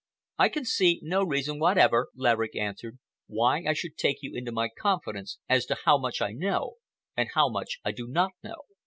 "I 0.39 0.49
can 0.49 0.65
see 0.65 0.99
no 1.03 1.23
reason 1.23 1.59
whatever," 1.59 2.07
Laverick 2.15 2.55
answered, 2.55 2.97
"why 3.27 3.65
I 3.67 3.73
should 3.73 3.97
take 3.97 4.23
you 4.23 4.33
into 4.33 4.51
my 4.51 4.67
confidence 4.67 5.37
as 5.47 5.67
to 5.67 5.77
how 5.85 5.99
much 5.99 6.23
I 6.23 6.31
know 6.31 6.77
and 7.15 7.29
how 7.35 7.49
much 7.49 7.77
I 7.85 7.91
do 7.91 8.07
not 8.07 8.31
know. 8.41 8.63